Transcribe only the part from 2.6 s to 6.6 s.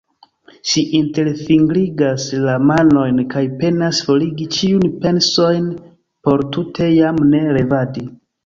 manojn kaj penas forigi ĉiujn pensojn por